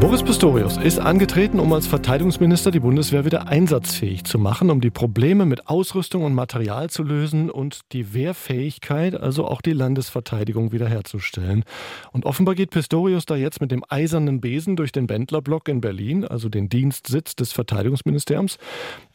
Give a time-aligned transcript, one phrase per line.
[0.00, 4.88] Boris Pistorius ist angetreten, um als Verteidigungsminister die Bundeswehr wieder einsatzfähig zu machen, um die
[4.88, 11.64] Probleme mit Ausrüstung und Material zu lösen und die Wehrfähigkeit, also auch die Landesverteidigung wiederherzustellen.
[12.12, 16.24] Und offenbar geht Pistorius da jetzt mit dem eisernen Besen durch den Bändlerblock in Berlin,
[16.24, 18.56] also den Dienstsitz des Verteidigungsministeriums,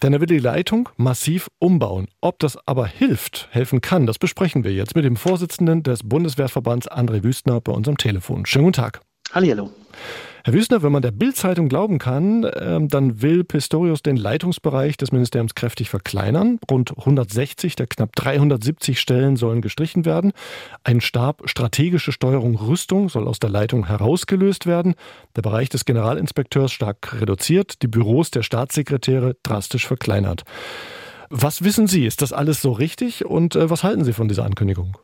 [0.04, 2.10] denn er will die Leitung massiv umbauen.
[2.22, 6.88] Ob das aber hilft, helfen kann, das besprechen wir jetzt mit dem Vorsitzenden des Bundeswehrverbands
[6.88, 8.46] André Wüstner bei unserem Telefon.
[8.46, 9.02] Schönen guten Tag.
[9.32, 9.72] Hallo.
[10.46, 15.12] Herr Wüstner, wenn man der Bild-Zeitung glauben kann, ähm, dann will Pistorius den Leitungsbereich des
[15.12, 16.60] Ministeriums kräftig verkleinern.
[16.70, 20.34] Rund 160 der knapp 370 Stellen sollen gestrichen werden.
[20.84, 24.94] Ein Stab strategische Steuerung Rüstung soll aus der Leitung herausgelöst werden.
[25.36, 30.44] Der Bereich des Generalinspekteurs stark reduziert, die Büros der Staatssekretäre drastisch verkleinert.
[31.32, 32.06] Was wissen Sie?
[32.06, 33.26] Ist das alles so richtig?
[33.26, 34.96] Und äh, was halten Sie von dieser Ankündigung?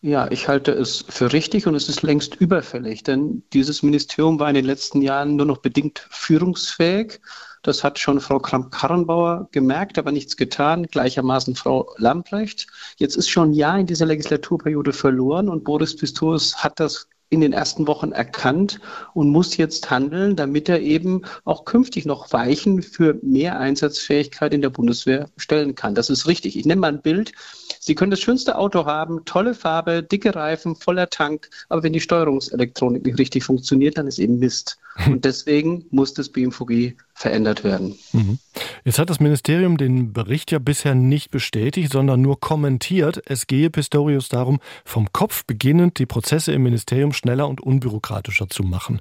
[0.00, 4.48] Ja, ich halte es für richtig und es ist längst überfällig, denn dieses Ministerium war
[4.48, 7.20] in den letzten Jahren nur noch bedingt führungsfähig.
[7.62, 10.86] Das hat schon Frau Kramp-Karrenbauer gemerkt, aber nichts getan.
[10.86, 12.68] Gleichermaßen Frau Lamprecht.
[12.96, 17.40] Jetzt ist schon ein Jahr in dieser Legislaturperiode verloren und Boris Pistorius hat das in
[17.40, 18.80] den ersten Wochen erkannt
[19.14, 24.62] und muss jetzt handeln, damit er eben auch künftig noch Weichen für mehr Einsatzfähigkeit in
[24.62, 25.94] der Bundeswehr stellen kann.
[25.94, 26.56] Das ist richtig.
[26.56, 27.32] Ich nenne mal ein Bild.
[27.80, 32.00] Sie können das schönste Auto haben, tolle Farbe, dicke Reifen, voller Tank, aber wenn die
[32.00, 34.78] Steuerungselektronik nicht richtig funktioniert, dann ist eben Mist.
[35.06, 37.98] Und deswegen muss das BMVG verändert werden.
[38.12, 38.38] Mhm.
[38.84, 43.22] Jetzt hat das Ministerium den Bericht ja bisher nicht bestätigt, sondern nur kommentiert.
[43.26, 48.62] Es gehe Pistorius darum, vom Kopf beginnend die Prozesse im Ministerium schneller und unbürokratischer zu
[48.62, 49.00] machen.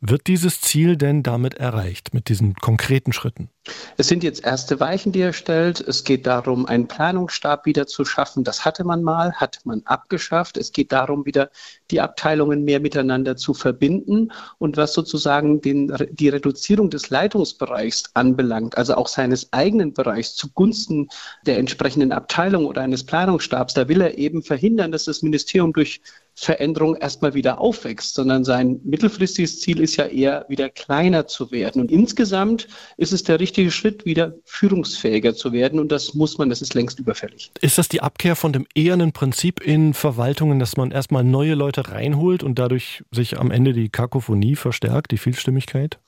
[0.00, 3.50] Wird dieses Ziel denn damit erreicht, mit diesen konkreten Schritten?
[3.96, 5.80] Es sind jetzt erste Weichen, die er stellt.
[5.80, 8.44] Es geht darum, einen Planungsstab wieder zu schaffen.
[8.44, 10.56] Das hatte man mal, hat man abgeschafft.
[10.56, 11.50] Es geht darum, wieder
[11.90, 14.32] die Abteilungen mehr miteinander zu verbinden.
[14.58, 21.08] Und was sozusagen den, die Reduzierung des Leitungsbereichs anbelangt, also auch seines eigenen Bereichs zugunsten
[21.46, 26.00] der entsprechenden Abteilung oder eines Planungsstabs, da will er eben verhindern, dass das Ministerium durch
[26.40, 31.82] Veränderung erstmal wieder aufwächst, sondern sein mittelfristiges Ziel ist ja eher wieder kleiner zu werden.
[31.82, 35.80] Und insgesamt ist es der richtige Schritt, wieder führungsfähiger zu werden.
[35.80, 37.50] Und das muss man, das ist längst überfällig.
[37.60, 41.88] Ist das die Abkehr von dem ehernen Prinzip in Verwaltungen, dass man erstmal neue Leute
[41.88, 45.98] reinholt und dadurch sich am Ende die Kakophonie verstärkt, die Vielstimmigkeit?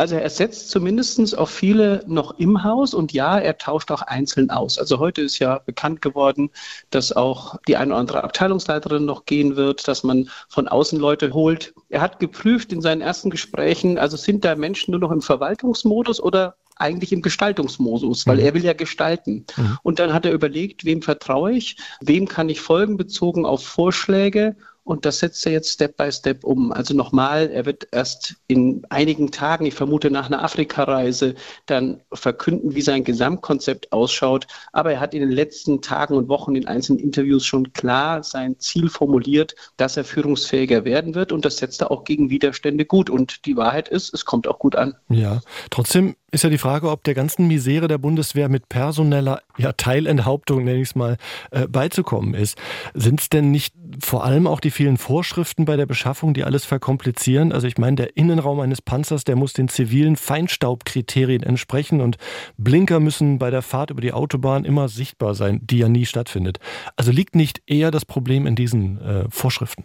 [0.00, 4.48] Also er setzt zumindest auf viele noch im Haus und ja, er tauscht auch einzeln
[4.48, 4.78] aus.
[4.78, 6.48] Also heute ist ja bekannt geworden,
[6.88, 11.34] dass auch die eine oder andere Abteilungsleiterin noch gehen wird, dass man von außen Leute
[11.34, 11.74] holt.
[11.90, 16.18] Er hat geprüft in seinen ersten Gesprächen, also sind da Menschen nur noch im Verwaltungsmodus
[16.18, 18.42] oder eigentlich im Gestaltungsmodus, weil mhm.
[18.42, 19.44] er will ja gestalten.
[19.54, 19.78] Mhm.
[19.82, 24.56] Und dann hat er überlegt, wem vertraue ich, wem kann ich folgen bezogen auf Vorschläge
[24.90, 26.72] und das setzt er jetzt Step by Step um.
[26.72, 31.36] Also nochmal, er wird erst in einigen Tagen, ich vermute nach einer Afrikareise,
[31.66, 34.48] dann verkünden, wie sein Gesamtkonzept ausschaut.
[34.72, 38.58] Aber er hat in den letzten Tagen und Wochen in einzelnen Interviews schon klar sein
[38.58, 41.30] Ziel formuliert, dass er führungsfähiger werden wird.
[41.30, 43.10] Und das setzt er auch gegen Widerstände gut.
[43.10, 44.96] Und die Wahrheit ist, es kommt auch gut an.
[45.08, 45.40] Ja,
[45.70, 50.64] trotzdem ist ja die Frage, ob der ganzen Misere der Bundeswehr mit personeller ja, Teilenthauptung,
[50.64, 51.16] nenne ich es mal,
[51.50, 52.56] äh, beizukommen ist.
[52.94, 56.64] Sind es denn nicht vor allem auch die vielen Vorschriften bei der Beschaffung, die alles
[56.64, 57.52] verkomplizieren?
[57.52, 62.16] Also ich meine, der Innenraum eines Panzers, der muss den zivilen Feinstaubkriterien entsprechen und
[62.56, 66.58] Blinker müssen bei der Fahrt über die Autobahn immer sichtbar sein, die ja nie stattfindet.
[66.96, 69.84] Also liegt nicht eher das Problem in diesen äh, Vorschriften?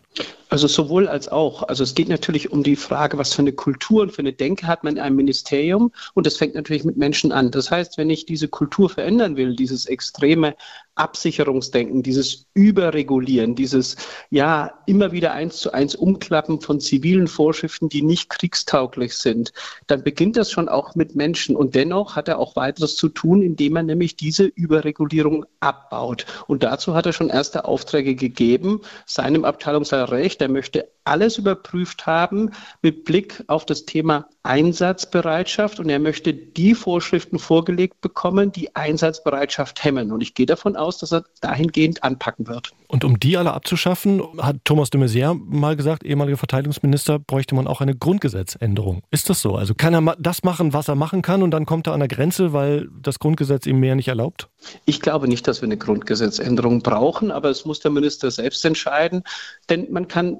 [0.49, 1.63] Also sowohl als auch.
[1.63, 4.67] Also es geht natürlich um die Frage, was für eine Kultur und für eine Denke
[4.67, 5.91] hat man in einem Ministerium.
[6.13, 7.51] Und das fängt natürlich mit Menschen an.
[7.51, 10.55] Das heißt, wenn ich diese Kultur verändern will, dieses extreme
[10.95, 13.97] Absicherungsdenken, dieses Überregulieren, dieses
[14.29, 19.51] ja immer wieder eins zu eins Umklappen von zivilen Vorschriften, die nicht kriegstauglich sind,
[19.87, 21.55] dann beginnt das schon auch mit Menschen.
[21.55, 26.25] Und dennoch hat er auch weiteres zu tun, indem er nämlich diese Überregulierung abbaut.
[26.47, 30.41] Und dazu hat er schon erste Aufträge gegeben, seinem Abteilungsleiter Recht.
[30.41, 36.75] Er möchte alles überprüft haben mit Blick auf das Thema Einsatzbereitschaft und er möchte die
[36.75, 40.11] Vorschriften vorgelegt bekommen, die Einsatzbereitschaft hemmen.
[40.11, 42.71] Und ich gehe davon aus, dass er dahingehend anpacken wird.
[42.87, 47.67] Und um die alle abzuschaffen, hat Thomas de Maizière mal gesagt, ehemaliger Verteidigungsminister, bräuchte man
[47.67, 49.01] auch eine Grundgesetzänderung.
[49.09, 49.55] Ist das so?
[49.55, 52.07] Also kann er das machen, was er machen kann und dann kommt er an der
[52.07, 54.49] Grenze, weil das Grundgesetz ihm mehr nicht erlaubt?
[54.85, 59.23] Ich glaube nicht, dass wir eine Grundgesetzänderung brauchen, aber es muss der Minister selbst entscheiden,
[59.69, 60.39] denn man kann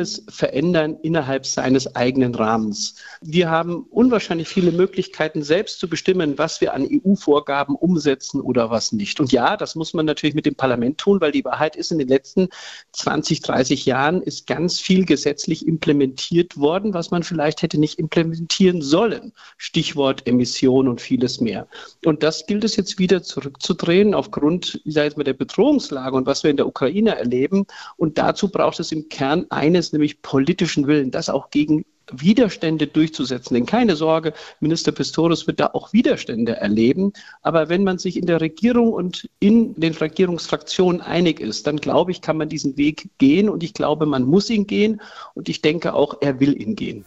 [0.00, 2.94] vieles verändern innerhalb seines eigenen Rahmens.
[3.20, 8.92] Wir haben unwahrscheinlich viele Möglichkeiten, selbst zu bestimmen, was wir an EU-Vorgaben umsetzen oder was
[8.92, 9.20] nicht.
[9.20, 11.98] Und ja, das muss man natürlich mit dem Parlament tun, weil die Wahrheit ist, in
[11.98, 12.48] den letzten
[12.92, 18.80] 20, 30 Jahren ist ganz viel gesetzlich implementiert worden, was man vielleicht hätte nicht implementieren
[18.80, 19.32] sollen.
[19.58, 21.66] Stichwort Emission und vieles mehr.
[22.06, 26.26] Und das gilt es jetzt wieder zurückzudrehen aufgrund, ich sage jetzt mal, der Bedrohungslage und
[26.26, 27.66] was wir in der Ukraine erleben.
[27.96, 29.46] Und dazu braucht es im Kern
[29.92, 33.54] nämlich politischen Willen, das auch gegen Widerstände durchzusetzen.
[33.54, 37.12] Denn keine Sorge, Minister Pistorius wird da auch Widerstände erleben.
[37.42, 42.10] Aber wenn man sich in der Regierung und in den Regierungsfraktionen einig ist, dann glaube
[42.10, 43.48] ich, kann man diesen Weg gehen.
[43.48, 45.00] Und ich glaube, man muss ihn gehen.
[45.34, 47.04] Und ich denke auch, er will ihn gehen.